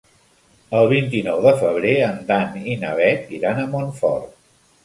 El 0.77 0.87
vint-i-nou 0.93 1.43
de 1.43 1.53
febrer 1.59 1.93
en 2.07 2.17
Dan 2.31 2.57
i 2.77 2.79
na 2.87 2.97
Bet 3.03 3.31
iran 3.41 3.61
a 3.61 3.67
Montfort. 3.75 4.37